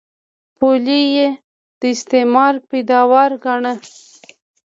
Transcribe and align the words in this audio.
پولې 0.57 1.01
یې 1.15 1.27
د 1.79 1.81
استعمار 1.95 2.53
پیداوار 2.69 3.31
ګاڼه. 3.43 3.73